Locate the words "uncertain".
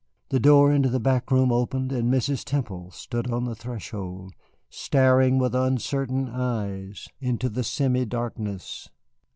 5.53-6.27